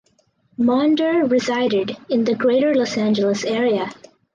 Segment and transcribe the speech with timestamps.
[0.57, 3.91] Maunder resided in the Greater Los Angeles Area.